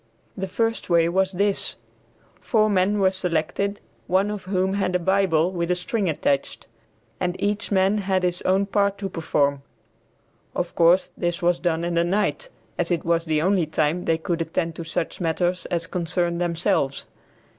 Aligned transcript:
The 0.35 0.47
first 0.47 0.89
way 0.89 1.09
was 1.09 1.31
this: 1.31 1.75
four 2.39 2.71
men 2.71 2.97
were 2.97 3.11
selected, 3.11 3.79
one 4.07 4.31
of 4.31 4.45
whom 4.45 4.73
had 4.73 4.95
a 4.95 4.99
Bible 4.99 5.51
with 5.51 5.69
a 5.69 5.75
string 5.75 6.09
attached, 6.09 6.65
and 7.19 7.35
each 7.37 7.71
man 7.71 7.99
had 7.99 8.23
his 8.23 8.41
own 8.41 8.65
part 8.65 8.97
to 8.97 9.09
perform. 9.09 9.61
Of 10.55 10.73
course 10.73 11.11
this 11.15 11.43
was 11.43 11.59
done 11.59 11.83
in 11.83 11.93
the 11.93 12.03
night 12.03 12.49
as 12.79 12.89
it 12.89 13.05
was 13.05 13.25
the 13.25 13.43
only 13.43 13.67
time 13.67 14.05
they 14.05 14.17
could 14.17 14.41
attend 14.41 14.73
to 14.77 14.83
such 14.83 15.21
matters 15.21 15.67
as 15.67 15.85
concerned 15.85 16.41
themselves. 16.41 17.05